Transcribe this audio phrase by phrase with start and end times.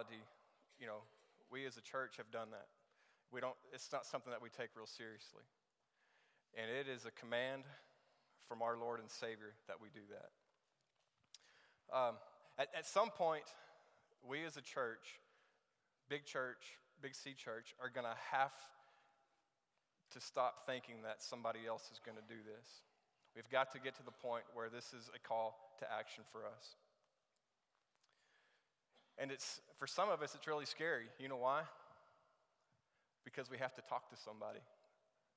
[0.00, 0.22] reality,
[0.80, 1.02] you know,
[1.50, 2.68] we as a church have done that.
[3.32, 5.44] We don't, it's not something that we take real seriously.
[6.56, 7.64] And it is a command
[8.48, 10.30] from our Lord and Savior that we do that.
[11.94, 12.14] Um,
[12.58, 13.44] at, at some point,
[14.26, 15.20] we as a church,
[16.08, 18.52] big church, big C church, are going to have
[20.12, 22.82] to stop thinking that somebody else is going to do this.
[23.36, 26.40] We've got to get to the point where this is a call to action for
[26.42, 26.74] us.
[29.20, 31.04] And it's for some of us it's really scary.
[31.20, 31.62] You know why?
[33.24, 34.60] Because we have to talk to somebody.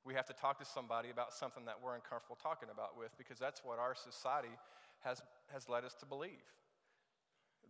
[0.05, 3.39] We have to talk to somebody about something that we're uncomfortable talking about with because
[3.39, 4.55] that's what our society
[5.03, 6.43] has, has led us to believe.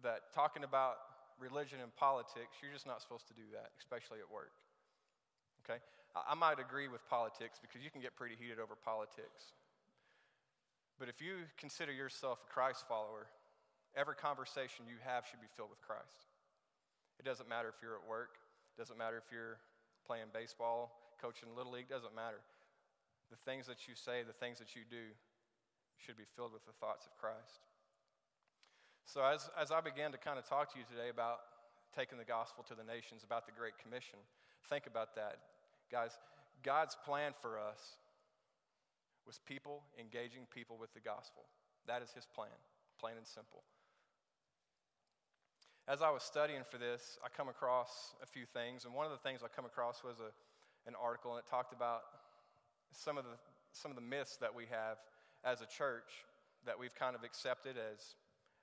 [0.04, 0.98] That talking about
[1.40, 4.54] religion and politics, you're just not supposed to do that, especially at work.
[5.66, 5.82] Okay?
[6.16, 9.54] I, I might agree with politics because you can get pretty heated over politics.
[11.00, 13.26] But if you consider yourself a Christ follower,
[13.96, 16.30] every conversation you have should be filled with Christ.
[17.20, 18.42] It doesn't matter if you're at work,
[18.74, 19.62] it doesn't matter if you're
[20.06, 22.42] playing baseball, coaching Little League, doesn't matter.
[23.32, 25.14] The things that you say, the things that you do,
[25.98, 27.64] should be filled with the thoughts of Christ.
[29.06, 31.40] So, as, as I began to kind of talk to you today about
[31.96, 34.20] taking the gospel to the nations, about the Great Commission,
[34.70, 35.38] think about that.
[35.92, 36.18] Guys,
[36.64, 38.00] God's plan for us
[39.26, 41.44] was people engaging people with the gospel.
[41.88, 42.56] That is his plan,
[43.00, 43.64] plain and simple.
[45.86, 49.12] As I was studying for this, I come across a few things, and one of
[49.12, 50.32] the things I come across was a,
[50.88, 52.04] an article, and it talked about
[52.94, 53.36] some of, the,
[53.74, 54.96] some of the myths that we have
[55.44, 56.24] as a church
[56.66, 58.16] that we've kind of accepted as,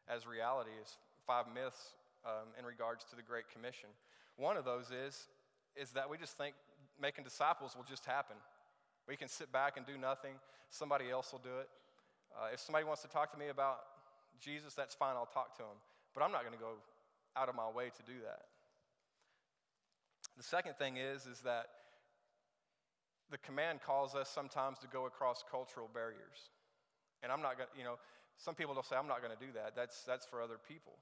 [0.09, 1.93] as reality, as five myths
[2.25, 3.93] um, in regards to the Great Commission.
[4.37, 5.29] One of those is,
[5.77, 6.55] is that we just think
[6.97, 8.37] making disciples will just happen.
[9.07, 11.69] We can sit back and do nothing, somebody else will do it.
[12.33, 13.81] Uh, if somebody wants to talk to me about
[14.41, 15.77] Jesus, that's fine, I'll talk to them.
[16.15, 16.81] But I'm not going to go
[17.37, 18.43] out of my way to do that.
[20.37, 21.67] The second thing is, is that
[23.31, 26.51] the command calls us sometimes to go across cultural barriers.
[27.23, 27.97] And I'm not going to, you know,
[28.37, 29.77] some people will say, I'm not going to do that.
[29.77, 30.99] That's, that's for other people.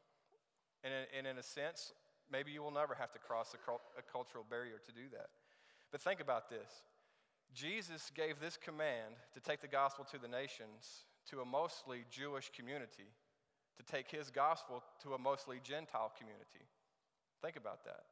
[0.84, 1.92] And in, and in a sense,
[2.30, 3.60] maybe you will never have to cross a,
[3.98, 5.30] a cultural barrier to do that.
[5.90, 6.82] But think about this
[7.54, 12.50] Jesus gave this command to take the gospel to the nations to a mostly Jewish
[12.54, 13.08] community,
[13.78, 16.66] to take his gospel to a mostly Gentile community.
[17.42, 18.04] Think about that.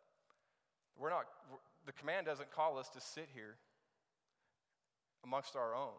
[0.98, 1.26] We're not,
[1.84, 3.56] the command doesn't call us to sit here
[5.24, 5.98] amongst our own.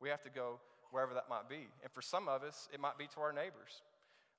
[0.00, 0.58] We have to go
[0.90, 1.68] wherever that might be.
[1.82, 3.82] And for some of us, it might be to our neighbors.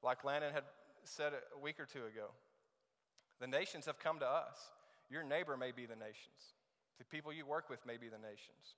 [0.03, 0.63] Like Landon had
[1.03, 2.31] said a week or two ago,
[3.39, 4.57] the nations have come to us.
[5.09, 6.53] Your neighbor may be the nations.
[6.97, 8.77] The people you work with may be the nations.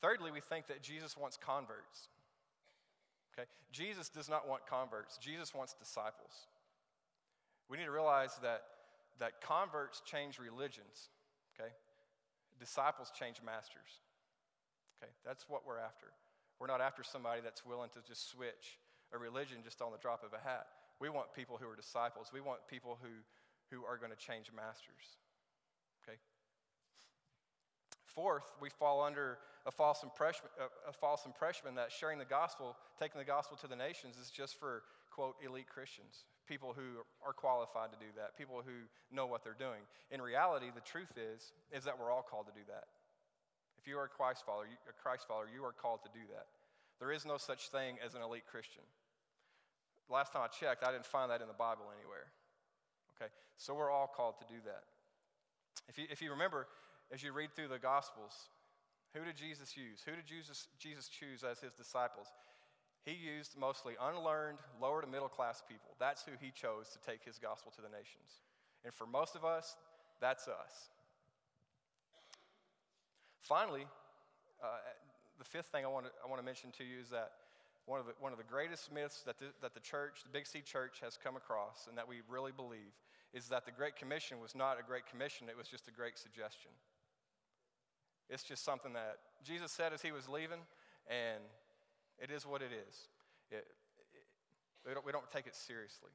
[0.00, 2.08] Thirdly, we think that Jesus wants converts.
[3.40, 3.48] Okay?
[3.72, 6.48] Jesus does not want converts, Jesus wants disciples.
[7.68, 8.62] We need to realize that,
[9.20, 11.08] that converts change religions,
[11.54, 11.70] okay?
[12.58, 14.02] Disciples change masters.
[15.00, 16.08] Okay, that's what we're after.
[16.58, 18.76] We're not after somebody that's willing to just switch
[19.14, 20.66] a religion just on the drop of a hat.
[21.00, 22.30] We want people who are disciples.
[22.34, 23.24] We want people who,
[23.70, 25.16] who are going to change masters.
[28.14, 30.46] Fourth, we fall under a false, impression,
[30.88, 34.58] a false impression that sharing the gospel, taking the gospel to the nations, is just
[34.58, 39.44] for, quote, elite Christians, people who are qualified to do that, people who know what
[39.44, 39.86] they're doing.
[40.10, 42.84] In reality, the truth is, is that we're all called to do that.
[43.78, 46.46] If you are a Christ follower, a Christ follower, you are called to do that.
[46.98, 48.82] There is no such thing as an elite Christian.
[50.10, 52.26] Last time I checked, I didn't find that in the Bible anywhere.
[53.14, 54.82] Okay, so we're all called to do that.
[55.88, 56.66] If you, if you remember,
[57.12, 58.48] as you read through the Gospels,
[59.14, 60.02] who did Jesus use?
[60.06, 62.28] Who did Jesus, Jesus choose as his disciples?
[63.04, 65.96] He used mostly unlearned, lower to middle class people.
[65.98, 68.44] That's who he chose to take his gospel to the nations.
[68.84, 69.76] And for most of us,
[70.20, 70.90] that's us.
[73.40, 73.86] Finally,
[74.62, 74.66] uh,
[75.38, 77.32] the fifth thing I want, to, I want to mention to you is that
[77.86, 80.46] one of the, one of the greatest myths that the, that the church, the Big
[80.46, 82.94] C church, has come across and that we really believe
[83.32, 86.18] is that the Great Commission was not a great commission, it was just a great
[86.18, 86.70] suggestion.
[88.30, 90.60] It's just something that Jesus said as he was leaving,
[91.08, 91.42] and
[92.18, 93.08] it is what it is.
[93.50, 93.66] It,
[94.14, 94.24] it,
[94.86, 96.10] we, don't, we don't take it seriously.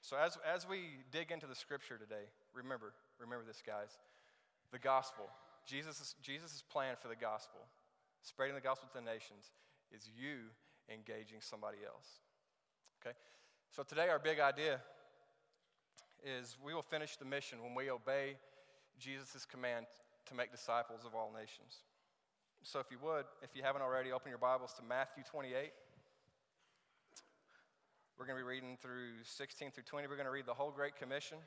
[0.00, 2.24] So as, as we dig into the scripture today,
[2.54, 3.98] remember, remember this, guys.
[4.70, 5.24] The gospel,
[5.66, 7.60] Jesus' Jesus' plan for the gospel,
[8.22, 9.52] spreading the gospel to the nations,
[9.90, 10.48] is you
[10.88, 12.20] engaging somebody else.
[13.00, 13.16] Okay?
[13.70, 14.80] So today our big idea
[16.24, 18.36] is we will finish the mission when we obey
[18.98, 19.86] Jesus' command
[20.26, 21.82] to make disciples of all nations.
[22.62, 25.72] So, if you would, if you haven't already, open your Bibles to Matthew 28.
[28.18, 30.06] We're going to be reading through 16 through 20.
[30.06, 31.38] We're going to read the whole Great Commission.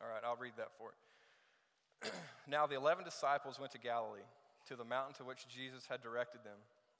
[0.00, 2.12] All right, I'll read that for it.
[2.48, 4.20] now, the eleven disciples went to Galilee,
[4.68, 6.58] to the mountain to which Jesus had directed them.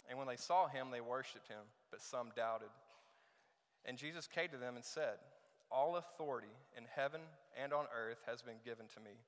[0.09, 2.71] And when they saw him, they worshiped him, but some doubted.
[3.85, 5.19] And Jesus came to them and said,
[5.71, 7.21] All authority in heaven
[7.61, 9.19] and on earth has been given to me.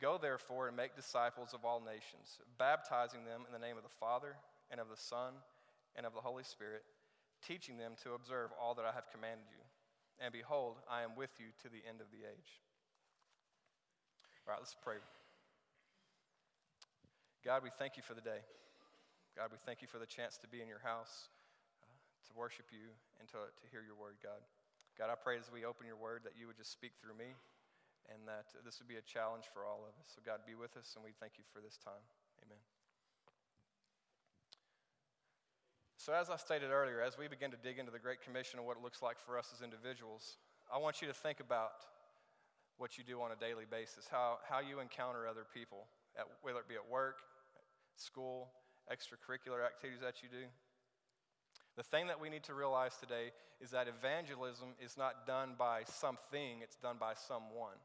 [0.00, 3.98] Go therefore and make disciples of all nations, baptizing them in the name of the
[4.00, 4.36] Father
[4.70, 5.34] and of the Son
[5.96, 6.82] and of the Holy Spirit,
[7.46, 9.62] teaching them to observe all that I have commanded you.
[10.20, 12.60] And behold, I am with you to the end of the age.
[14.46, 14.98] All right, let's pray.
[17.44, 18.40] God, we thank you for the day.
[19.36, 21.28] God, we thank you for the chance to be in your house
[21.84, 21.92] uh,
[22.24, 22.88] to worship you
[23.20, 24.40] and to, to hear your word, God.
[24.96, 27.36] God, I pray as we open your word that you would just speak through me
[28.08, 30.16] and that this would be a challenge for all of us.
[30.16, 32.00] So, God, be with us, and we thank you for this time.
[32.40, 32.60] Amen.
[36.00, 38.64] So, as I stated earlier, as we begin to dig into the Great Commission and
[38.64, 40.40] what it looks like for us as individuals,
[40.72, 41.84] I want you to think about
[42.80, 45.84] what you do on a daily basis, how, how you encounter other people,
[46.16, 47.20] at, whether it be at work,
[47.96, 48.50] school,
[48.92, 50.46] extracurricular activities that you do.
[51.76, 55.82] The thing that we need to realize today is that evangelism is not done by
[55.84, 57.78] something, it's done by someone.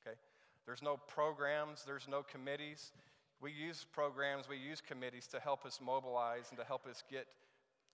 [0.00, 0.16] Okay?
[0.64, 2.92] There's no programs, there's no committees.
[3.40, 7.26] We use programs, we use committees to help us mobilize and to help us get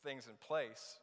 [0.04, 0.98] things in place.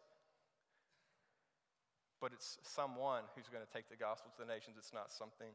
[2.22, 5.52] But it's someone who's going to take the gospel to the nations, it's not something.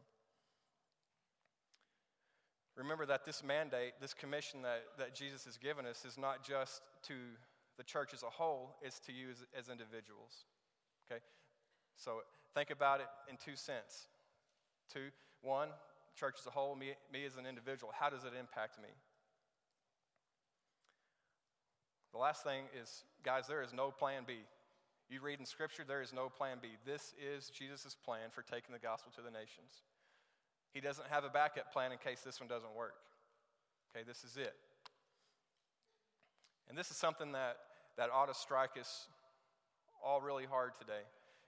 [2.79, 6.81] Remember that this mandate, this commission that, that Jesus has given us, is not just
[7.09, 7.15] to
[7.77, 10.47] the church as a whole, it's to you as, as individuals.
[11.11, 11.21] Okay?
[11.97, 12.23] So
[12.55, 14.07] think about it in two sense.
[14.93, 15.11] Two,
[15.43, 15.71] one,
[16.15, 18.89] church as a whole, me, me as an individual, how does it impact me?
[22.13, 24.35] The last thing is, guys, there is no plan B.
[25.11, 26.69] You read in Scripture, there is no plan B.
[26.87, 29.83] This is Jesus' plan for taking the gospel to the nations.
[30.73, 32.95] He doesn't have a backup plan in case this one doesn't work.
[33.91, 34.55] Okay, this is it.
[36.69, 37.57] And this is something that
[37.99, 39.09] that ought to strike us
[40.05, 41.03] all really hard today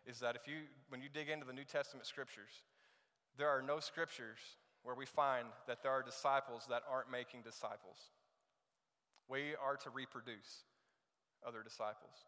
[0.04, 2.50] is that if you, when you dig into the New Testament scriptures,
[3.38, 4.38] there are no scriptures
[4.82, 8.10] where we find that there are disciples that aren't making disciples.
[9.28, 10.64] We are to reproduce
[11.46, 12.26] other disciples.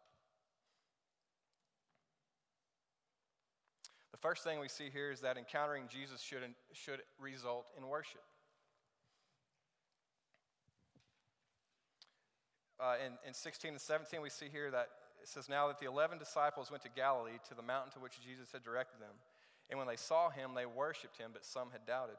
[4.13, 8.21] The first thing we see here is that encountering Jesus should, should result in worship.
[12.83, 14.89] uh, in, in 16 and 17, we see here that
[15.21, 18.19] it says, Now that the 11 disciples went to Galilee, to the mountain to which
[18.21, 19.15] Jesus had directed them.
[19.69, 22.17] And when they saw him, they worshiped him, but some had doubted.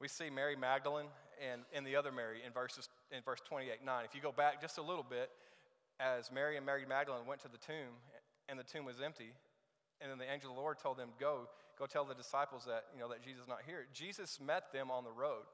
[0.00, 1.08] We see Mary Magdalene
[1.52, 4.04] and, and the other Mary in, verses, in verse 28 9.
[4.04, 5.30] If you go back just a little bit,
[6.00, 7.98] as Mary and Mary Magdalene went to the tomb,
[8.48, 9.32] and the tomb was empty,
[10.00, 11.48] and then the angel of the Lord told them, Go,
[11.78, 13.86] go tell the disciples that, you know, that Jesus is not here.
[13.92, 15.44] Jesus met them on the road.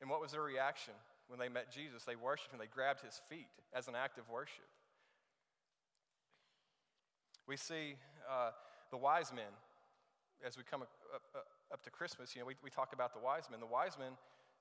[0.00, 0.94] And what was their reaction?
[1.28, 2.58] when they met Jesus, they worshiped him.
[2.58, 4.66] They grabbed his feet as an act of worship.
[7.46, 7.96] We see
[8.30, 8.50] uh,
[8.90, 9.50] the wise men
[10.44, 12.34] as we come up, up, up, to Christmas.
[12.34, 13.60] You know, we, we talk about the wise men.
[13.60, 14.12] The wise men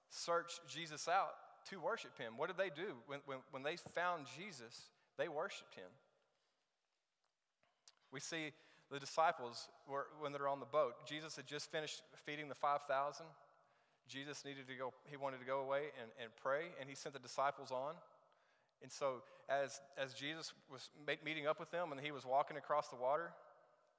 [0.10, 1.36] searched Jesus out
[1.70, 2.34] to worship him.
[2.38, 2.94] What did they do?
[3.08, 5.90] When, when, when they found Jesus, they worshiped him.
[8.12, 8.54] We see
[8.92, 11.06] the disciples were, when they're on the boat.
[11.08, 13.26] Jesus had just finished feeding the 5,000.
[14.08, 17.14] Jesus needed to go, he wanted to go away and, and pray, and he sent
[17.14, 17.96] the disciples on.
[18.84, 20.90] And so, as, as Jesus was
[21.24, 23.32] meeting up with them and he was walking across the water,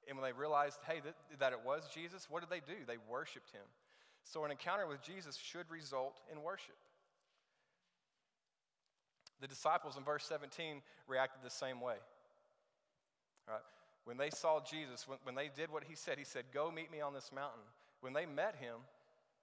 [0.07, 2.79] and when they realized, hey, that, that it was Jesus, what did they do?
[2.87, 3.63] They worshiped him.
[4.23, 6.75] So, an encounter with Jesus should result in worship.
[9.41, 11.95] The disciples in verse 17 reacted the same way.
[13.47, 13.61] Right?
[14.07, 16.89] When they saw Jesus, when, when they did what he said, he said, Go meet
[16.89, 17.67] me on this mountain.
[17.99, 18.79] When they met him,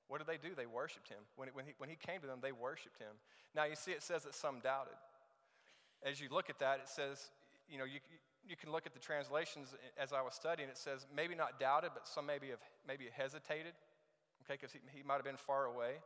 [0.09, 0.55] what did they do?
[0.57, 1.21] They worshiped him.
[1.37, 3.13] When, when, he, when he came to them, they worshiped him.
[3.55, 4.97] Now, you see, it says that some doubted.
[6.03, 7.29] As you look at that, it says,
[7.69, 8.01] you know, you,
[8.49, 10.71] you can look at the translations as I was studying.
[10.71, 13.77] It says maybe not doubted, but some maybe have maybe hesitated,
[14.45, 16.01] okay, because he, he might have been far away.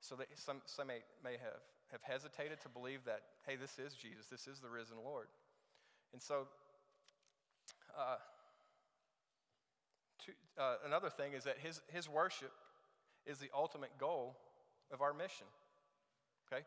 [0.00, 3.94] So that some, some may, may have, have hesitated to believe that, hey, this is
[3.94, 5.28] Jesus, this is the risen Lord.
[6.12, 6.44] And so,
[7.96, 8.16] uh,
[10.26, 12.52] to, uh, another thing is that his, his worship
[13.26, 14.36] is the ultimate goal
[14.92, 15.46] of our mission.
[16.46, 16.62] Okay?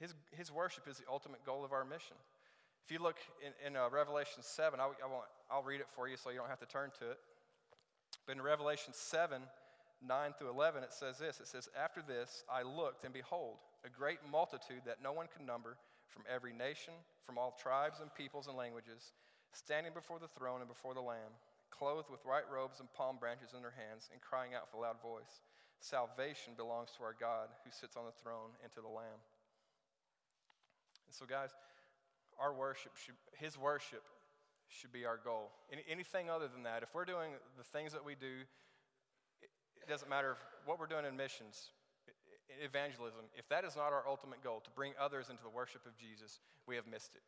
[0.00, 2.16] His, his worship is the ultimate goal of our mission.
[2.84, 6.08] If you look in, in uh, Revelation 7, I, I won't, I'll read it for
[6.08, 7.18] you so you don't have to turn to it.
[8.26, 9.40] But in Revelation 7,
[10.06, 13.88] 9 through 11, it says this It says, After this I looked, and behold, a
[13.88, 15.76] great multitude that no one could number
[16.08, 19.12] from every nation, from all tribes and peoples and languages,
[19.56, 21.34] standing before the throne and before the Lamb,
[21.70, 24.82] clothed with white robes and palm branches in their hands, and crying out with a
[24.82, 25.42] loud voice
[25.80, 29.20] Salvation belongs to our God who sits on the throne and to the Lamb.
[31.04, 31.50] And so, guys,
[32.40, 34.02] our worship should, his worship
[34.68, 35.52] should be our goal.
[35.70, 38.48] Any, anything other than that, if we're doing the things that we do,
[39.42, 39.50] it,
[39.82, 41.68] it doesn't matter what we're doing in missions,
[42.64, 45.96] evangelism, if that is not our ultimate goal, to bring others into the worship of
[45.96, 47.22] Jesus, we have missed it.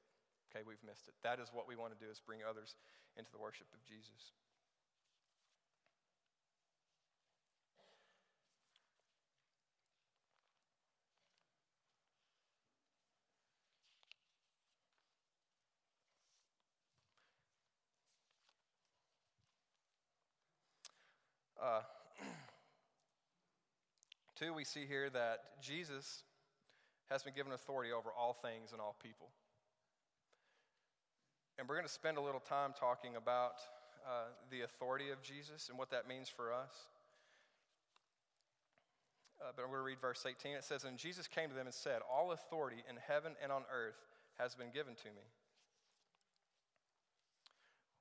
[0.57, 1.15] Okay, we've missed it.
[1.23, 2.77] That is what we want to do is bring others
[3.19, 4.33] into the worship of Jesus.
[21.63, 21.81] Uh,
[24.39, 26.23] two, we see here that Jesus
[27.11, 29.29] has been given authority over all things and all people.
[31.59, 33.61] And we're going to spend a little time talking about
[34.07, 36.89] uh, the authority of Jesus and what that means for us.
[39.41, 40.53] Uh, but I'm going to read verse 18.
[40.53, 43.63] It says, And Jesus came to them and said, All authority in heaven and on
[43.73, 43.97] earth
[44.39, 45.25] has been given to me.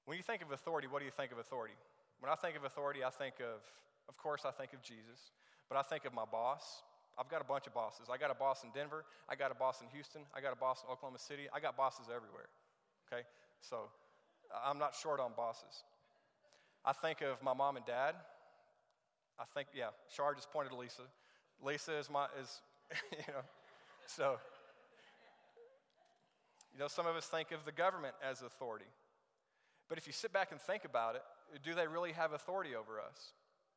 [0.05, 1.74] When you think of authority, what do you think of authority?
[2.19, 3.63] When I think of authority, I think of,
[4.07, 5.31] of course, I think of Jesus,
[5.67, 6.83] but I think of my boss.
[7.17, 8.07] I've got a bunch of bosses.
[8.12, 9.05] I got a boss in Denver.
[9.27, 10.21] I got a boss in Houston.
[10.35, 11.47] I got a boss in Oklahoma City.
[11.53, 12.51] I got bosses everywhere.
[13.07, 13.24] Okay?
[13.62, 13.89] So
[14.65, 15.83] I'm not short on bosses.
[16.83, 18.15] I think of my mom and dad.
[19.39, 21.01] I think, yeah, Shar just pointed to Lisa.
[21.63, 22.62] Lisa is my, is,
[23.12, 23.41] you know,
[24.07, 24.38] so,
[26.74, 28.85] you know, some of us think of the government as authority.
[29.89, 31.24] But if you sit back and think about it,
[31.63, 33.33] do they really have authority over us?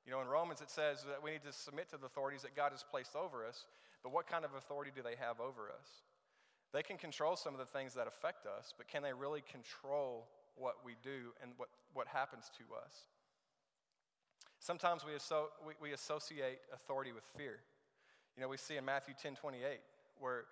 [0.06, 2.56] You know, in Romans it says that we need to submit to the authorities that
[2.56, 3.66] God has placed over us,
[4.02, 5.88] but what kind of authority do they have over us?
[6.72, 10.28] They can control some of the things that affect us, but can they really control
[10.56, 13.06] what we do and what, what happens to us?
[14.60, 17.60] Sometimes we, asso- we, we associate authority with fear.
[18.37, 19.80] You know, we see in Matthew 10 28,
[20.18, 20.44] where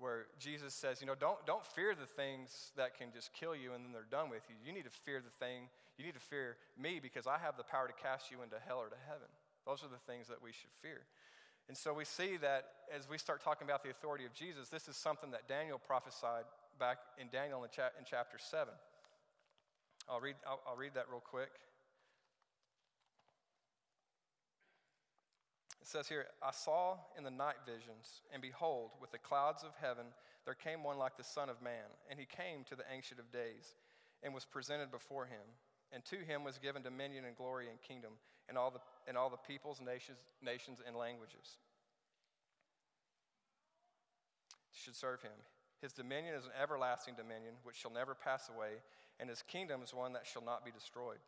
[0.00, 3.76] where Jesus says, you know, don't, don't fear the things that can just kill you
[3.76, 4.56] and then they're done with you.
[4.64, 5.68] You need to fear the thing,
[6.00, 8.80] you need to fear me because I have the power to cast you into hell
[8.80, 9.28] or to heaven.
[9.68, 11.04] Those are the things that we should fear.
[11.70, 14.88] And so we see that as we start talking about the authority of Jesus, this
[14.88, 16.42] is something that Daniel prophesied
[16.80, 18.74] back in Daniel in, cha- in chapter 7.
[20.10, 21.52] I'll read, I'll, I'll read that real quick.
[25.80, 29.70] It says here, I saw in the night visions, and behold, with the clouds of
[29.80, 30.06] heaven,
[30.46, 31.86] there came one like the Son of Man.
[32.10, 33.76] And he came to the Ancient of Days,
[34.24, 35.46] and was presented before him.
[35.92, 38.14] And to him was given dominion and glory and kingdom,
[38.48, 41.58] and all the, and all the peoples, nations, nations, and languages
[44.72, 45.32] should serve him.
[45.80, 48.80] His dominion is an everlasting dominion which shall never pass away,
[49.18, 51.18] and his kingdom is one that shall not be destroyed.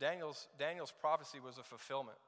[0.00, 2.18] Daniel's, Daniel's prophecy was a fulfillment.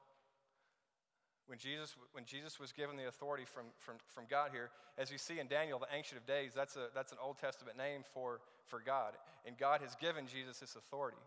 [1.47, 5.17] When Jesus, when Jesus was given the authority from, from, from God here, as you
[5.17, 8.41] see in Daniel, the Ancient of Days, that's, a, that's an Old Testament name for,
[8.65, 9.13] for God.
[9.45, 11.17] And God has given Jesus this authority.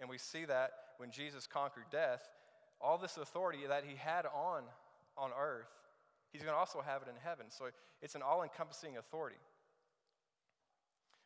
[0.00, 2.22] And we see that when Jesus conquered death,
[2.80, 4.62] all this authority that he had on,
[5.16, 5.68] on earth,
[6.32, 7.46] he's going to also have it in heaven.
[7.50, 7.66] So
[8.00, 9.36] it's an all encompassing authority.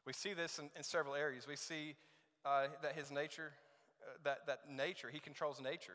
[0.06, 1.46] We see this in, in several areas.
[1.46, 1.94] We see
[2.44, 3.52] uh, that his nature
[4.02, 5.94] uh, that, that nature, he controls nature.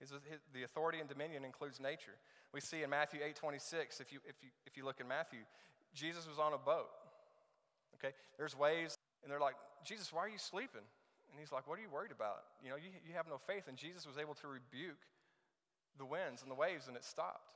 [0.00, 2.14] His, his, the authority and dominion includes nature.
[2.54, 5.40] We see in Matthew 8 26, if you, if, you, if you look in Matthew,
[5.94, 6.88] Jesus was on a boat.
[7.96, 8.14] Okay?
[8.36, 10.86] There's waves, and they're like, Jesus, why are you sleeping?
[11.30, 12.44] And he's like, What are you worried about?
[12.62, 13.64] You know, you, you have no faith.
[13.68, 15.02] And Jesus was able to rebuke
[15.98, 17.50] the winds and the waves, and it stopped.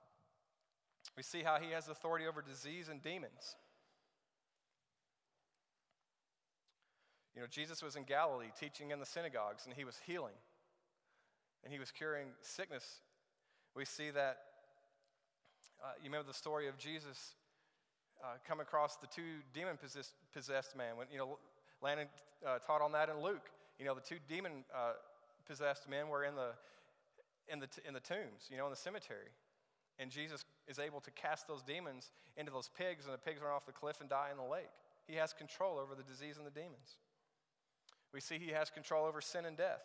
[1.16, 3.56] We see how he has authority over disease and demons.
[7.34, 10.36] You know, Jesus was in Galilee teaching in the synagogues and he was healing
[11.64, 13.00] and he was curing sickness.
[13.74, 14.38] We see that,
[15.82, 17.34] uh, you remember the story of Jesus
[18.22, 19.78] uh, come across the two demon
[20.32, 20.96] possessed men.
[20.96, 21.38] When, you know,
[21.82, 22.06] Landon
[22.46, 23.50] uh, taught on that in Luke.
[23.78, 24.92] You know, the two demon uh,
[25.46, 26.50] possessed men were in the,
[27.48, 29.30] in, the in the tombs, you know, in the cemetery.
[29.98, 33.52] And Jesus is able to cast those demons into those pigs, and the pigs run
[33.52, 34.70] off the cliff and die in the lake.
[35.06, 36.96] He has control over the disease and the demons.
[38.14, 39.82] We see he has control over sin and death.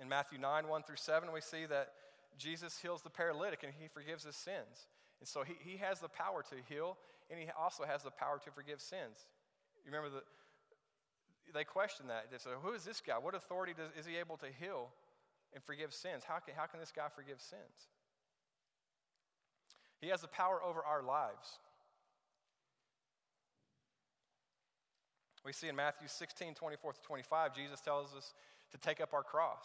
[0.00, 1.92] In Matthew 9, 1 through 7, we see that
[2.38, 4.88] Jesus heals the paralytic and he forgives his sins.
[5.20, 6.98] And so he, he has the power to heal,
[7.30, 9.26] and he also has the power to forgive sins.
[9.84, 10.24] You remember that
[11.54, 12.26] they questioned that.
[12.30, 13.18] They said, Who is this guy?
[13.18, 14.88] What authority does, is he able to heal
[15.54, 16.24] and forgive sins?
[16.26, 17.88] How can, how can this guy forgive sins?
[20.00, 21.58] He has the power over our lives.
[25.44, 28.34] We see in Matthew 16, 24 to 25, Jesus tells us
[28.72, 29.64] to take up our cross,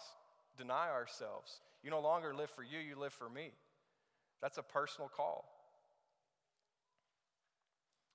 [0.62, 1.60] deny ourselves.
[1.84, 3.52] You no longer live for you, you live for me.
[4.42, 5.46] That's a personal call.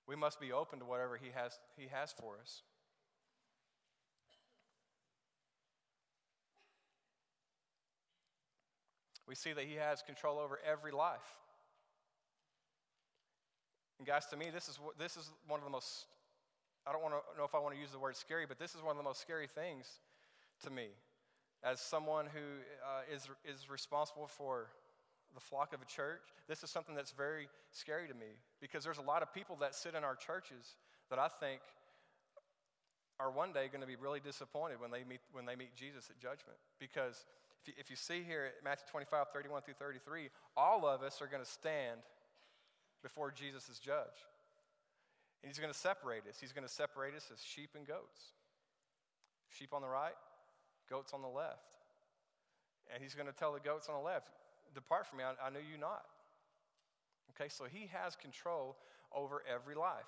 [0.07, 2.63] We must be open to whatever he has, he has for us.
[9.29, 11.19] We see that he has control over every life.
[13.99, 16.07] And guys, to me, this is, this is one of the most,
[16.87, 18.77] I don't want to know if I want to use the word scary, but this
[18.77, 19.87] is one of the most scary things
[20.63, 20.91] to me
[21.63, 22.41] as someone who
[22.85, 24.69] uh, is is, responsible for
[25.35, 26.23] the flock of a church.
[26.49, 29.75] This is something that's very scary to me because there's a lot of people that
[29.75, 30.77] sit in our churches
[31.11, 31.61] that I think
[33.19, 36.11] are one day going to be really disappointed when they meet, when they meet Jesus
[36.11, 36.59] at judgment.
[36.79, 37.25] Because
[37.63, 41.23] if you, if you see here at Matthew 25, 31 through 33, all of us
[41.23, 42.01] are going to stand
[43.03, 44.27] before Jesus as judge.
[45.43, 46.39] And he's going to separate us.
[46.41, 48.35] He's going to separate us as sheep and goats.
[49.49, 50.17] Sheep on the right,
[50.89, 51.75] goats on the left.
[52.93, 54.31] And he's going to tell the goats on the left,
[54.75, 56.05] Depart from me, I, I knew you not.
[57.35, 58.77] Okay, so he has control
[59.15, 60.05] over every life.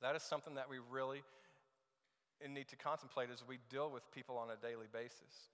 [0.00, 1.22] That is something that we really
[2.50, 5.48] need to contemplate as we deal with people on a daily basis.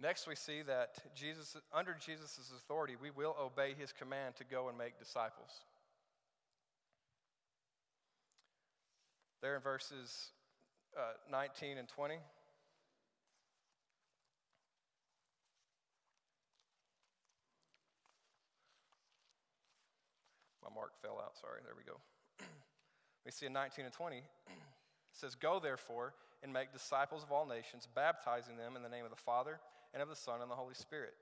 [0.00, 4.68] Next, we see that Jesus, under Jesus' authority, we will obey his command to go
[4.68, 5.62] and make disciples.
[9.44, 10.30] There in verses
[10.96, 12.14] uh, 19 and 20.
[20.62, 22.00] My mark fell out, sorry, there we go.
[23.26, 24.22] we see in 19 and 20, it
[25.12, 29.10] says, Go therefore and make disciples of all nations, baptizing them in the name of
[29.10, 29.60] the Father
[29.92, 31.12] and of the Son and the Holy Spirit.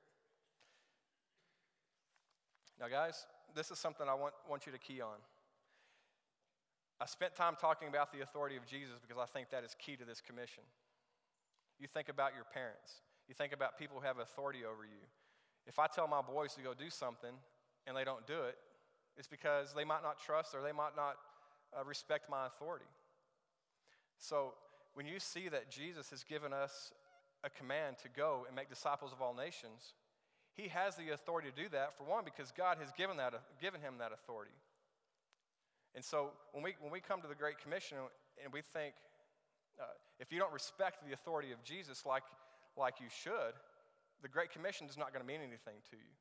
[2.78, 5.18] Now, guys, this is something I want, want you to key on.
[7.02, 9.96] I spent time talking about the authority of Jesus because I think that is key
[9.96, 10.62] to this commission.
[11.80, 15.02] You think about your parents, you think about people who have authority over you.
[15.66, 17.34] If I tell my boys to go do something
[17.88, 18.56] and they don't do it,
[19.16, 21.16] it's because they might not trust or they might not
[21.76, 22.86] uh, respect my authority.
[24.18, 24.54] So,
[24.94, 26.92] when you see that Jesus has given us
[27.42, 29.94] a command to go and make disciples of all nations,
[30.54, 33.80] he has the authority to do that, for one, because God has given, that, given
[33.80, 34.52] him that authority.
[35.94, 37.98] And so when we, when we come to the Great Commission
[38.42, 38.94] and we think,
[39.80, 39.84] uh,
[40.20, 42.22] if you don't respect the authority of Jesus like,
[42.76, 43.54] like you should,
[44.22, 46.12] the Great Commission is not going to mean anything to you.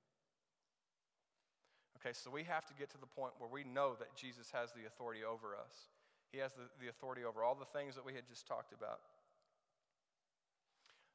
[2.02, 4.72] Okay, so we have to get to the point where we know that Jesus has
[4.74, 5.94] the authority over us.
[6.32, 9.00] He has the, the authority over all the things that we had just talked about.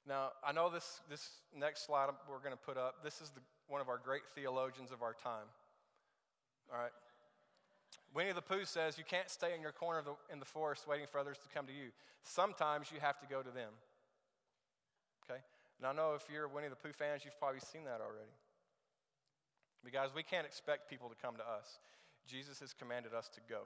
[0.06, 3.40] Now, I know this, this next slide we're going to put up, this is the,
[3.66, 5.50] one of our great theologians of our time.
[6.72, 6.94] All right?
[8.14, 11.06] Winnie the Pooh says you can't stay in your corner the, in the forest waiting
[11.06, 11.90] for others to come to you.
[12.22, 13.70] Sometimes you have to go to them.
[15.24, 15.40] Okay?
[15.78, 18.32] And I know if you're Winnie the Pooh fans, you've probably seen that already.
[19.84, 21.78] Because we can't expect people to come to us.
[22.26, 23.60] Jesus has commanded us to go.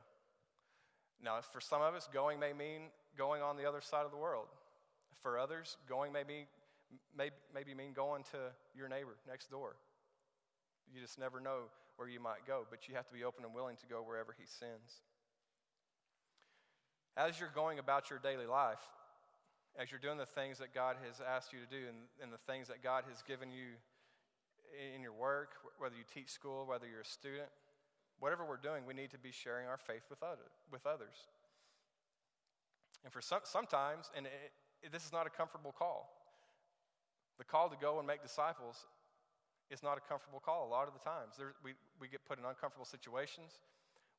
[1.22, 4.16] Now, for some of us, going may mean going on the other side of the
[4.16, 4.46] world.
[5.20, 6.46] For others, going may, be,
[7.16, 8.38] may maybe mean going to
[8.74, 9.76] your neighbor next door.
[10.92, 11.68] You just never know
[12.00, 14.32] where you might go, but you have to be open and willing to go wherever
[14.32, 15.04] He sends.
[17.14, 18.80] As you're going about your daily life,
[19.76, 22.40] as you're doing the things that God has asked you to do and, and the
[22.48, 23.76] things that God has given you
[24.96, 27.52] in your work, whether you teach school, whether you're a student,
[28.18, 31.28] whatever we're doing, we need to be sharing our faith with, other, with others.
[33.04, 34.32] And for some, sometimes, and it,
[34.82, 36.08] it, this is not a comfortable call.
[37.36, 38.86] The call to go and make disciples
[39.70, 41.36] is not a comfortable call a lot of the times.
[41.38, 43.58] There, we, we get put in uncomfortable situations.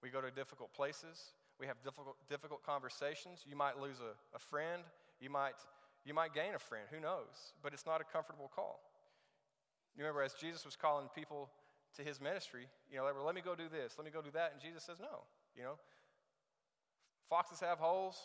[0.02, 1.36] We go to difficult places.
[1.60, 3.46] We have difficult, difficult conversations.
[3.48, 4.82] You might lose a, a friend.
[5.20, 5.60] You might,
[6.06, 6.86] you might gain a friend.
[6.90, 7.54] Who knows?
[7.62, 8.80] But it's not a comfortable call.
[9.96, 11.50] You remember, as Jesus was calling people
[11.98, 14.22] to his ministry, you know, they were, let me go do this, let me go
[14.22, 14.54] do that.
[14.54, 15.28] And Jesus says, no.
[15.56, 15.76] You know,
[17.30, 18.16] foxes have holes,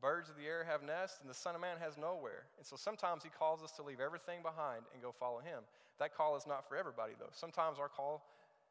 [0.00, 2.46] birds of the air have nests, and the Son of Man has nowhere.
[2.58, 5.62] And so sometimes he calls us to leave everything behind and go follow him.
[5.98, 7.32] That call is not for everybody, though.
[7.32, 8.24] Sometimes our call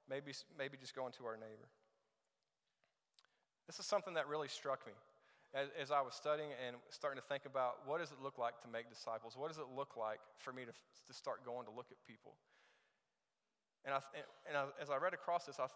[0.10, 1.70] may be, maybe just going to our neighbor.
[3.68, 4.94] This is something that really struck me.
[5.54, 8.60] as, as I was studying and starting to think about what does it look like
[8.62, 9.38] to make disciples?
[9.38, 12.34] What does it look like for me to, to start going to look at people?
[13.86, 14.00] And, I,
[14.48, 15.68] and I, as I read across this, I,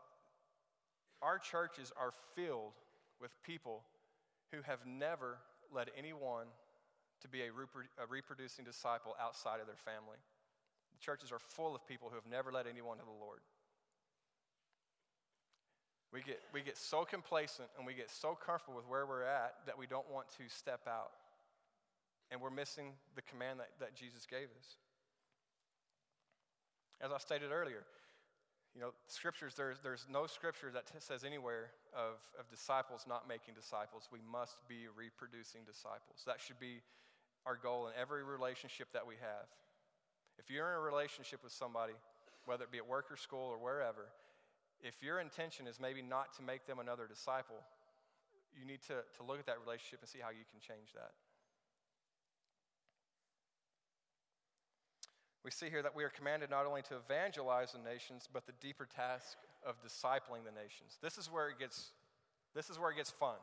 [1.22, 2.74] our churches are filled
[3.22, 3.84] with people
[4.52, 5.38] who have never
[5.74, 6.48] led anyone
[7.22, 10.18] to be a, a reproducing disciple outside of their family.
[10.94, 13.40] The churches are full of people who have never led anyone to the Lord.
[16.14, 19.56] We get, we get so complacent and we get so comfortable with where we're at
[19.66, 21.12] that we don't want to step out.
[22.32, 24.78] And we're missing the command that, that Jesus gave us.
[27.02, 27.84] As I stated earlier,
[28.78, 33.26] you know, scriptures, there's, there's no scripture that t- says anywhere of, of disciples not
[33.26, 34.06] making disciples.
[34.14, 36.22] We must be reproducing disciples.
[36.30, 36.86] That should be
[37.50, 39.50] our goal in every relationship that we have.
[40.38, 41.98] If you're in a relationship with somebody,
[42.46, 44.14] whether it be at work or school or wherever,
[44.86, 47.58] if your intention is maybe not to make them another disciple,
[48.54, 51.18] you need to, to look at that relationship and see how you can change that.
[55.44, 58.54] We see here that we are commanded not only to evangelize the nations, but the
[58.60, 60.98] deeper task of discipling the nations.
[61.02, 61.92] This is where it gets,
[62.54, 63.38] this is where it gets fun.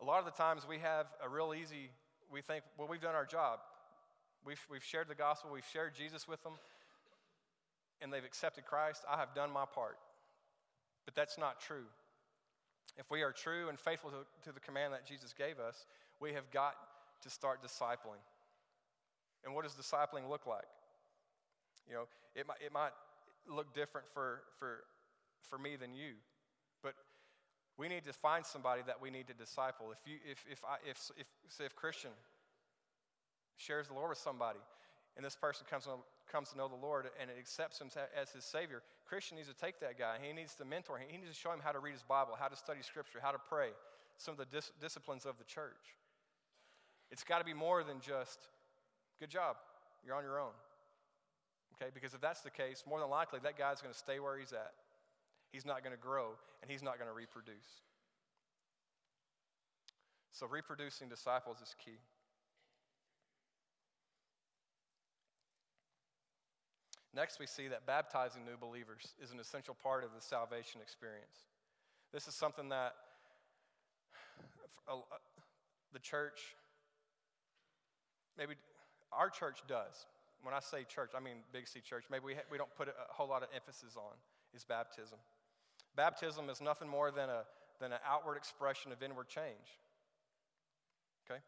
[0.00, 1.90] A lot of the times we have a real easy,
[2.30, 3.60] we think, well, we've done our job.
[4.44, 6.52] We've, we've shared the gospel, we've shared Jesus with them
[8.00, 9.96] and they've accepted Christ, I have done my part.
[11.04, 11.86] But that's not true.
[12.98, 15.86] If we are true and faithful to, to the command that Jesus gave us,
[16.20, 16.74] we have got
[17.22, 18.20] to start discipling.
[19.46, 20.66] And what does discipling look like?
[21.88, 22.04] You know,
[22.34, 22.90] it might, it might
[23.48, 24.80] look different for, for,
[25.40, 26.14] for me than you,
[26.82, 26.94] but
[27.78, 29.92] we need to find somebody that we need to disciple.
[29.92, 32.10] If, you, if, if, I, if, if, say if Christian
[33.56, 34.58] shares the Lord with somebody,
[35.16, 35.86] and this person comes
[36.30, 37.88] comes to know the Lord and accepts him
[38.20, 40.16] as his Savior, Christian needs to take that guy.
[40.20, 41.06] He needs to mentor him.
[41.08, 43.30] He needs to show him how to read his Bible, how to study Scripture, how
[43.30, 43.68] to pray,
[44.18, 45.94] some of the dis- disciplines of the church.
[47.10, 48.48] It's got to be more than just,
[49.20, 49.56] good job,
[50.04, 50.52] you're on your own.
[51.74, 54.38] Okay, because if that's the case, more than likely that guy's going to stay where
[54.38, 54.72] he's at.
[55.52, 56.30] He's not going to grow
[56.62, 57.82] and he's not going to reproduce.
[60.32, 61.98] So, reproducing disciples is key.
[67.14, 71.46] Next, we see that baptizing new believers is an essential part of the salvation experience.
[72.12, 72.94] This is something that
[74.86, 74.96] uh,
[75.94, 76.54] the church,
[78.36, 78.56] maybe
[79.12, 80.06] our church does.
[80.42, 82.04] When I say church, I mean Big C Church.
[82.10, 84.14] Maybe we, ha- we don't put a whole lot of emphasis on
[84.54, 85.18] is baptism.
[85.96, 87.44] Baptism is nothing more than, a,
[87.80, 89.80] than an outward expression of inward change.
[91.24, 91.40] Okay?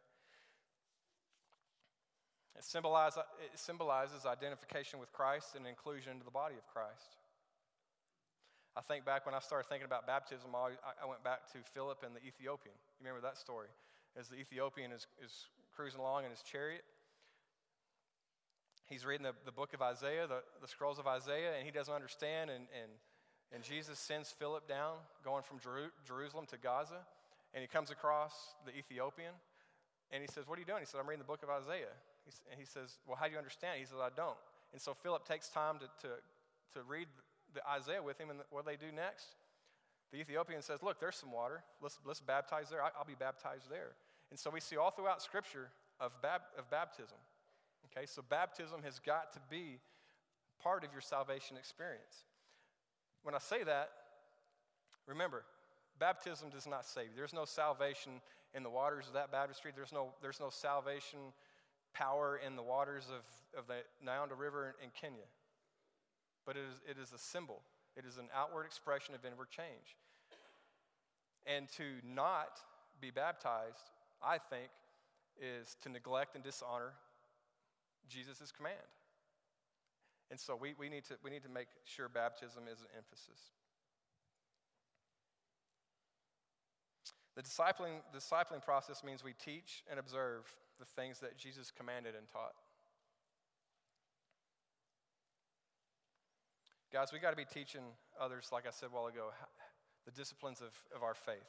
[2.57, 7.17] It, symbolize, it symbolizes identification with Christ and inclusion into the body of Christ.
[8.77, 10.71] I think back when I started thinking about baptism, I,
[11.03, 12.75] I went back to Philip and the Ethiopian.
[13.01, 13.69] You remember that story?
[14.19, 16.83] As the Ethiopian is, is cruising along in his chariot,
[18.89, 21.93] he's reading the, the book of Isaiah, the, the scrolls of Isaiah, and he doesn't
[21.93, 22.51] understand.
[22.51, 22.91] And, and,
[23.53, 27.01] and Jesus sends Philip down, going from Jeru- Jerusalem to Gaza,
[27.55, 28.33] and he comes across
[28.67, 29.33] the Ethiopian,
[30.11, 30.81] and he says, What are you doing?
[30.81, 31.95] He said, I'm reading the book of Isaiah.
[32.51, 33.79] And he says, Well, how do you understand?
[33.79, 34.37] He says, I don't.
[34.73, 36.15] And so Philip takes time to, to,
[36.75, 37.09] to read
[37.55, 39.37] the Isaiah with him, and what they do next?
[40.13, 41.63] The Ethiopian says, Look, there's some water.
[41.81, 42.83] Let's, let's baptize there.
[42.83, 43.93] I'll be baptized there.
[44.31, 45.69] And so we see all throughout Scripture
[46.01, 47.17] of, bab- of baptism.
[47.97, 49.79] Okay, so baptism has got to be
[50.63, 52.25] part of your salvation experience.
[53.23, 53.91] When I say that,
[55.07, 55.45] remember,
[55.99, 57.09] baptism does not save.
[57.17, 58.21] There's no salvation
[58.55, 59.73] in the waters of that baptistry.
[59.75, 61.19] There's no, there's no salvation
[61.95, 65.27] power in the waters of, of the Nyanda River in, in Kenya.
[66.47, 67.61] But it is, it is a symbol,
[67.97, 69.97] it is an outward expression of inward change.
[71.47, 72.61] And to not
[73.01, 73.91] be baptized,
[74.23, 74.69] I think,
[75.41, 76.93] is to neglect and dishonor
[78.09, 78.77] Jesus' command.
[80.31, 83.41] And so we, we, need to, we need to make sure baptism is an emphasis.
[87.37, 90.45] The discipling, discipling process means we teach and observe
[90.79, 92.53] the things that Jesus commanded and taught.
[96.93, 97.83] Guys, we got to be teaching
[98.21, 99.29] others, like I said a while ago,
[100.05, 101.49] the disciplines of, of our faith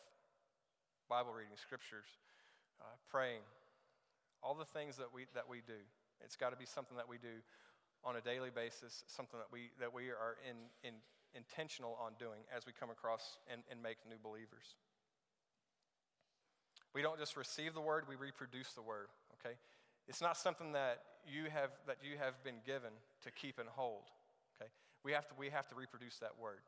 [1.10, 2.06] Bible reading, scriptures,
[2.80, 3.42] uh, praying,
[4.44, 5.82] all the things that we, that we do.
[6.24, 7.42] It's got to be something that we do
[8.04, 10.56] on a daily basis, something that we, that we are in,
[10.88, 10.96] in,
[11.36, 14.76] intentional on doing as we come across and, and make new believers.
[16.94, 19.56] We don't just receive the word, we reproduce the word, okay?
[20.08, 22.90] It's not something that you have, that you have been given
[23.24, 24.10] to keep and hold,
[24.58, 24.72] okay?
[25.04, 26.66] We have, to, we have to reproduce that word.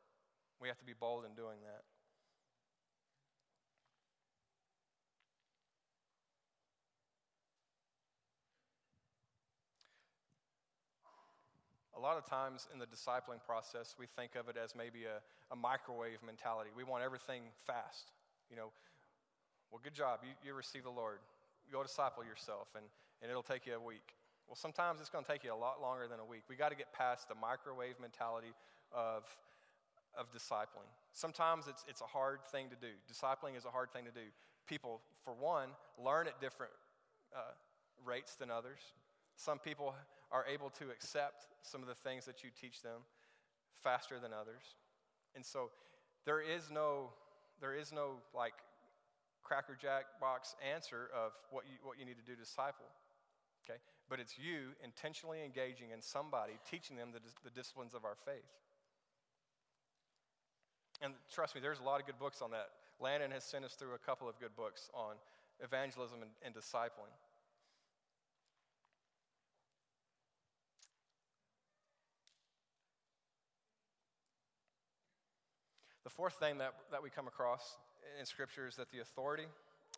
[0.61, 1.81] We have to be bold in doing that.
[12.01, 15.21] Lot of times in the discipling process, we think of it as maybe a,
[15.53, 16.69] a microwave mentality.
[16.75, 18.11] We want everything fast.
[18.49, 18.73] You know,
[19.71, 20.19] well, good job.
[20.23, 21.19] You, you receive the Lord.
[21.71, 22.83] Go disciple yourself, and,
[23.21, 24.15] and it'll take you a week.
[24.47, 26.43] Well, sometimes it's going to take you a lot longer than a week.
[26.49, 28.51] We got to get past the microwave mentality
[28.91, 29.23] of,
[30.17, 30.91] of discipling.
[31.13, 32.91] Sometimes it's, it's a hard thing to do.
[33.07, 34.27] Discipling is a hard thing to do.
[34.67, 36.73] People, for one, learn at different
[37.33, 37.55] uh,
[38.03, 38.79] rates than others.
[39.37, 39.95] Some people
[40.31, 43.01] are able to accept some of the things that you teach them
[43.83, 44.63] faster than others.
[45.35, 45.69] And so
[46.25, 47.11] there is no,
[47.59, 48.53] there is no like
[49.43, 52.87] cracker jack box answer of what you, what you need to do to disciple.
[53.65, 53.79] Okay?
[54.09, 58.47] But it's you intentionally engaging in somebody, teaching them the, the disciplines of our faith.
[61.01, 62.69] And trust me, there's a lot of good books on that.
[62.99, 65.15] Landon has sent us through a couple of good books on
[65.59, 67.09] evangelism and, and discipling.
[76.11, 77.77] Fourth thing that, that we come across
[78.19, 79.47] in Scripture is that the authority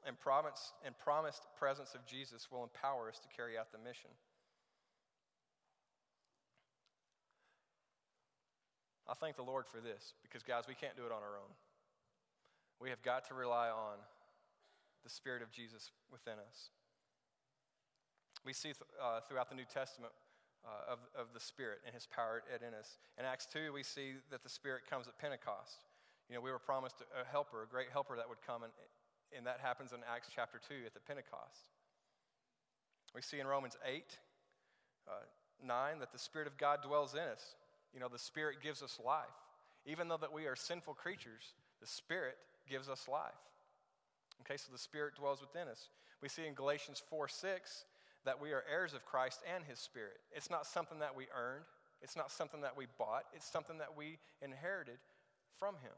[0.06, 4.10] and, promise, and promised presence of Jesus will empower us to carry out the mission.
[9.08, 11.52] I thank the Lord for this because, guys, we can't do it on our own.
[12.80, 13.98] We have got to rely on
[15.04, 16.70] the Spirit of Jesus within us.
[18.46, 20.14] We see th- uh, throughout the New Testament
[20.66, 22.98] uh, of, of the Spirit and His power at in us.
[23.20, 25.84] In Acts 2, we see that the Spirit comes at Pentecost.
[26.30, 28.72] You know, we were promised a helper, a great helper that would come, and,
[29.36, 31.68] and that happens in Acts chapter 2 at the Pentecost.
[33.14, 34.04] We see in Romans 8,
[35.08, 35.12] uh,
[35.64, 37.56] 9, that the Spirit of God dwells in us.
[37.94, 39.38] You know, the Spirit gives us life.
[39.86, 43.32] Even though that we are sinful creatures, the Spirit gives us life.
[44.42, 45.90] Okay, so the Spirit dwells within us.
[46.22, 47.86] We see in Galatians 4 6
[48.26, 50.20] that we are heirs of Christ and His Spirit.
[50.32, 51.66] It's not something that we earned,
[52.02, 54.98] it's not something that we bought, it's something that we inherited
[55.60, 55.94] from Him.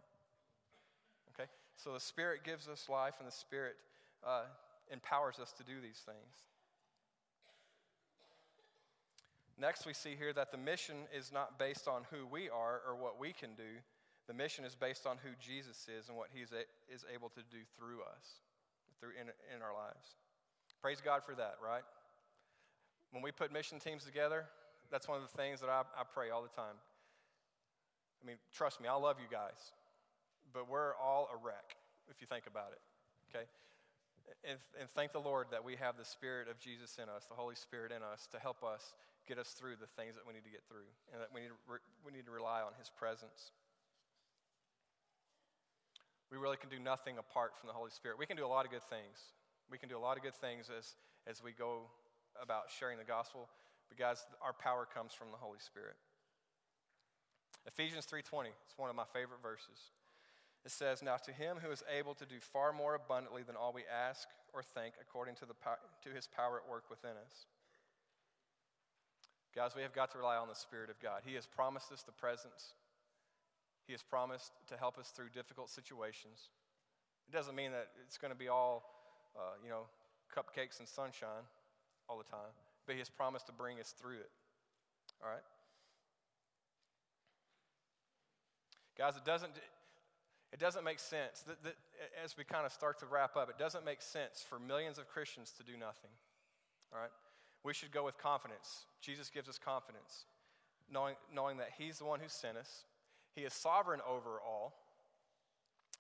[1.76, 3.76] So the Spirit gives us life, and the Spirit
[4.26, 4.44] uh,
[4.92, 6.36] empowers us to do these things.
[9.60, 12.96] Next, we see here that the mission is not based on who we are or
[12.96, 13.80] what we can do.
[14.28, 17.64] The mission is based on who Jesus is and what he is able to do
[17.78, 18.42] through us,
[19.00, 20.16] through in, in our lives.
[20.82, 21.84] Praise God for that, right?
[23.12, 24.46] When we put mission teams together,
[24.92, 26.76] that's one of the things that I, I pray all the time.
[28.22, 29.72] I mean, trust me, I love you guys
[30.56, 31.76] but we're all a wreck
[32.08, 32.80] if you think about it,
[33.28, 33.44] okay?
[34.48, 37.38] And, and, thank the Lord that we have the Spirit of Jesus in us, the
[37.38, 38.96] Holy Spirit in us, to help us
[39.28, 41.54] get us through the things that we need to get through, and that we need
[41.54, 43.54] to, re- we need to rely on His presence.
[46.32, 48.18] We really can do nothing apart from the Holy Spirit.
[48.18, 49.36] We can do a lot of good things.
[49.70, 50.96] We can do a lot of good things as,
[51.28, 51.86] as we go
[52.41, 53.50] about sharing the gospel,
[53.89, 55.98] but guys, our power comes from the Holy Spirit.
[57.65, 59.94] Ephesians 3:20, it's one of my favorite verses.
[60.65, 63.71] It says, Now to him who is able to do far more abundantly than all
[63.71, 65.54] we ask or think, according to, the,
[66.04, 67.45] to his power at work within us.
[69.56, 71.21] Guys, we have got to rely on the Spirit of God.
[71.23, 72.73] He has promised us the presence,
[73.86, 76.49] He has promised to help us through difficult situations.
[77.30, 78.84] It doesn't mean that it's going to be all,
[79.36, 79.86] uh, you know,
[80.36, 81.45] cupcakes and sunshine
[82.10, 82.54] all the time,
[82.86, 84.30] but He has promised to bring us through it.
[85.23, 85.45] All right?
[88.97, 89.51] Guys, it doesn't,
[90.56, 91.76] it doesn't make sense, that, that,
[92.24, 95.06] as we kind of start to wrap up, it doesn't make sense for millions of
[95.10, 96.12] Christians to do nothing.
[96.94, 97.12] All right?
[97.65, 98.86] We should go with confidence.
[99.02, 100.24] Jesus gives us confidence,
[100.89, 102.86] knowing, knowing that He's the one who sent us,
[103.36, 104.80] He is sovereign over all,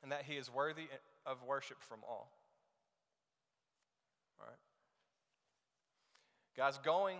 [0.01, 0.87] and that He is worthy
[1.25, 2.31] of worship from all.
[4.39, 4.55] All right?
[6.55, 7.17] Guys, going,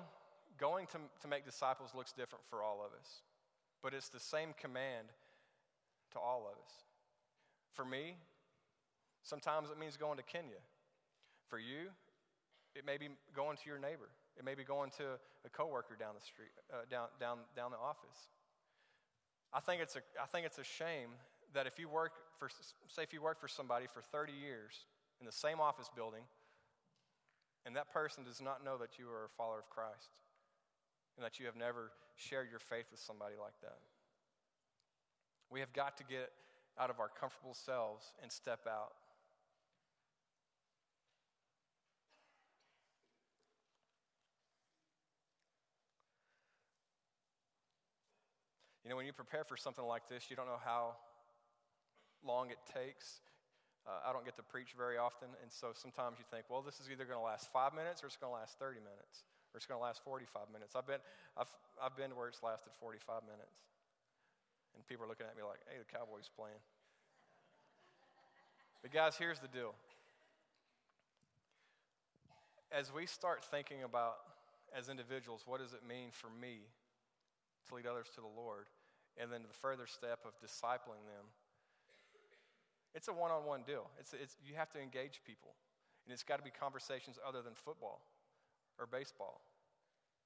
[0.58, 3.20] going to, to make disciples looks different for all of us,
[3.84, 5.08] but it's the same command
[6.14, 6.86] to all of us.
[7.76, 8.16] For me,
[9.24, 10.64] sometimes it means going to Kenya.
[11.48, 11.92] For you,
[12.74, 14.10] it may be going to your neighbor.
[14.38, 17.78] It may be going to a coworker down the street, uh, down, down, down the
[17.78, 18.32] office.
[19.54, 21.12] I think, it's a, I think it's a shame
[21.54, 22.50] that if you work for,
[22.88, 24.88] say, if you work for somebody for 30 years
[25.20, 26.24] in the same office building,
[27.66, 30.12] and that person does not know that you are a follower of Christ,
[31.18, 33.80] and that you have never shared your faith with somebody like that.
[35.50, 36.32] We have got to get
[36.80, 38.94] out of our comfortable selves and step out.
[48.84, 50.94] You know, when you prepare for something like this, you don't know how
[52.22, 53.22] long it takes.
[53.82, 56.78] Uh, I don't get to preach very often, and so sometimes you think, well, this
[56.78, 59.58] is either going to last five minutes or it's going to last 30 minutes, or
[59.58, 60.78] it's going to last 45 minutes.
[60.78, 61.02] I've been,
[61.34, 61.50] I've,
[61.82, 63.58] I've been where it's lasted 45 minutes.
[64.76, 66.60] And people are looking at me like, hey, the Cowboys playing.
[68.82, 69.74] but guys, here's the deal.
[72.72, 74.18] As we start thinking about,
[74.76, 76.68] as individuals, what does it mean for me
[77.70, 78.68] to lead others to the Lord?
[79.18, 81.32] And then the further step of discipling them
[82.96, 83.92] it's a one on one deal.
[84.00, 85.52] It's, it's, you have to engage people.
[86.08, 88.00] And it's got to be conversations other than football
[88.80, 89.42] or baseball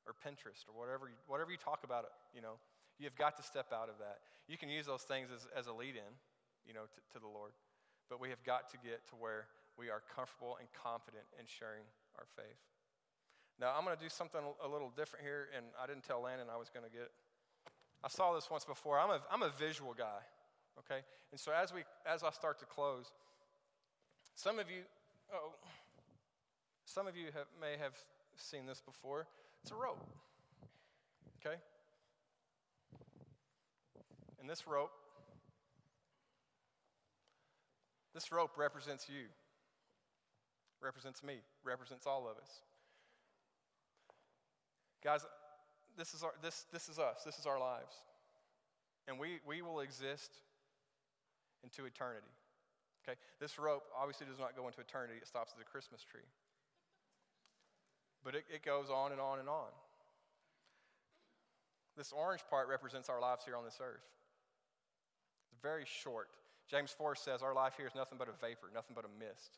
[0.06, 2.62] or Pinterest or whatever you, whatever you talk about it, you know.
[3.00, 4.20] You've got to step out of that.
[4.48, 6.12] You can use those things as, as a lead in,
[6.68, 7.52] you know, to, to the Lord.
[8.10, 11.88] But we have got to get to where we are comfortable and confident in sharing
[12.20, 12.60] our faith.
[13.60, 16.48] Now, I'm going to do something a little different here, and I didn't tell Landon
[16.52, 17.12] I was going to get.
[18.04, 19.00] I saw this once before.
[19.00, 20.24] I'm a, I'm a visual guy.
[20.80, 21.04] Okay?
[21.32, 23.12] And so as we as I start to close,
[24.36, 24.82] some of you
[25.34, 25.52] oh
[26.86, 27.94] some of you have, may have
[28.36, 29.28] seen this before.
[29.62, 30.04] It's a rope.
[31.40, 31.56] Okay?
[34.50, 34.92] This rope
[38.16, 39.30] this rope represents you.
[40.82, 42.50] Represents me, represents all of us.
[45.04, 45.22] Guys,
[45.96, 47.22] this is, our, this, this is us.
[47.24, 47.94] This is our lives.
[49.08, 50.32] And we, we will exist
[51.64, 52.34] into eternity.
[53.04, 53.20] Okay?
[53.40, 56.28] This rope obviously does not go into eternity, it stops at the Christmas tree.
[58.24, 59.70] But it, it goes on and on and on.
[61.96, 64.19] This orange part represents our lives here on this earth.
[65.62, 66.30] Very short.
[66.70, 69.58] James 4 says our life here is nothing but a vapor, nothing but a mist.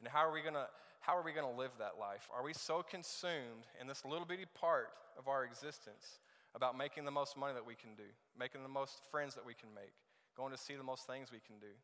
[0.00, 0.66] And how are we gonna
[1.00, 2.28] how are we gonna live that life?
[2.34, 6.20] Are we so consumed in this little bitty part of our existence
[6.54, 8.08] about making the most money that we can do,
[8.38, 9.92] making the most friends that we can make,
[10.36, 11.74] going to see the most things we can do.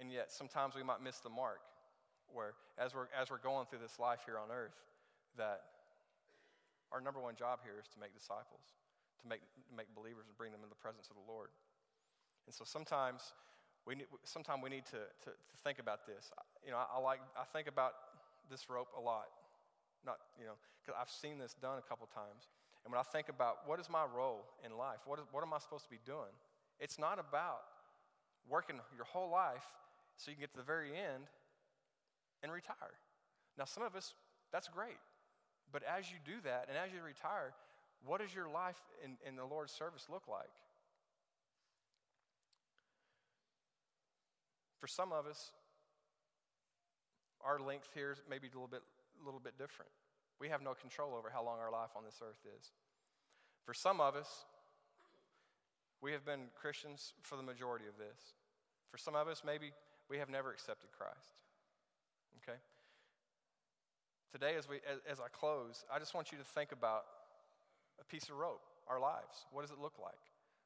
[0.00, 1.60] And yet, sometimes we might miss the mark
[2.32, 4.76] where, as we're, as we're going through this life here on earth,
[5.36, 5.60] that
[6.92, 8.64] our number one job here is to make disciples,
[9.22, 11.48] to make, make believers and bring them in the presence of the Lord.
[12.46, 13.32] And so sometimes
[13.86, 16.30] we need, sometimes we need to, to, to think about this.
[16.66, 17.94] You know, I, I, like, I think about
[18.50, 19.30] this rope a lot.
[20.04, 22.50] Not, you know, because I've seen this done a couple times.
[22.84, 25.54] And when I think about what is my role in life, what, is, what am
[25.54, 26.34] I supposed to be doing?
[26.80, 27.62] It's not about
[28.50, 29.64] working your whole life
[30.16, 31.30] so you can get to the very end
[32.42, 32.98] and retire.
[33.56, 34.14] Now, some of us,
[34.50, 34.98] that's great.
[35.70, 37.54] But as you do that and as you retire,
[38.04, 40.50] what does your life in, in the Lord's service look like?
[44.80, 45.52] For some of us,
[47.44, 48.82] our length here is maybe a little bit,
[49.24, 49.90] little bit different.
[50.40, 52.72] We have no control over how long our life on this earth is.
[53.64, 54.44] For some of us,
[56.00, 58.34] we have been Christians for the majority of this.
[58.90, 59.70] For some of us, maybe
[60.10, 61.38] we have never accepted Christ.
[62.42, 62.58] Okay?
[64.32, 67.04] Today, as, we, as, as I close, I just want you to think about
[68.00, 69.46] a piece of rope, our lives.
[69.50, 70.20] What does it look like?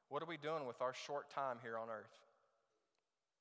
[0.09, 2.13] What are we doing with our short time here on earth?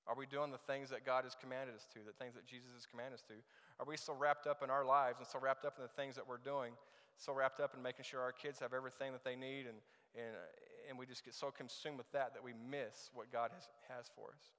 [0.06, 2.70] Are we doing the things that God has commanded us to, the things that Jesus
[2.74, 3.34] has commanded us to?
[3.80, 6.14] Are we so wrapped up in our lives and so wrapped up in the things
[6.14, 6.72] that we're doing,
[7.18, 9.78] so wrapped up in making sure our kids have everything that they need and,
[10.14, 10.34] and,
[10.88, 14.06] and we just get so consumed with that that we miss what God has, has
[14.14, 14.54] for us.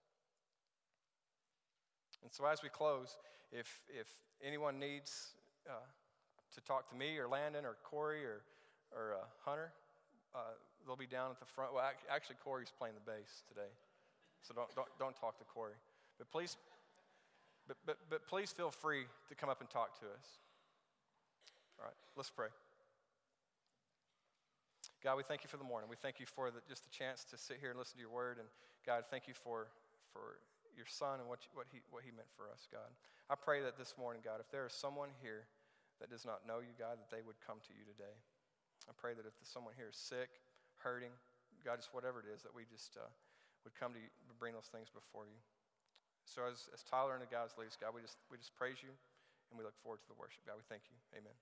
[2.23, 3.15] And so, as we close,
[3.51, 4.07] if, if
[4.43, 5.33] anyone needs
[5.69, 5.85] uh,
[6.55, 8.41] to talk to me or Landon or Corey or,
[8.95, 9.71] or uh, Hunter,
[10.35, 11.73] uh, they'll be down at the front.
[11.73, 13.71] Well, actually, Corey's playing the bass today,
[14.41, 15.77] so don't, don't, don't talk to Corey.
[16.17, 16.57] But please,
[17.67, 20.27] but, but, but please feel free to come up and talk to us.
[21.79, 22.49] All right, let's pray.
[25.03, 25.89] God, we thank you for the morning.
[25.89, 28.09] We thank you for the, just the chance to sit here and listen to your
[28.09, 28.41] word.
[28.41, 28.49] And
[28.81, 29.69] God, thank you for,
[30.11, 30.41] for
[30.75, 32.89] your son and what, you, what, he, what he meant for us, God.
[33.29, 35.45] I pray that this morning, God, if there is someone here
[36.01, 38.15] that does not know you, God, that they would come to you today.
[38.87, 40.39] I pray that if someone here is sick,
[40.79, 41.11] hurting,
[41.63, 43.07] God, just whatever it is, that we just uh,
[43.67, 44.07] would come to you,
[44.39, 45.39] bring those things before you.
[46.27, 48.79] So as, as Tyler and the guys lead us, God, we just, we just praise
[48.83, 48.91] you
[49.51, 50.43] and we look forward to the worship.
[50.43, 50.97] God, we thank you.
[51.15, 51.35] Amen.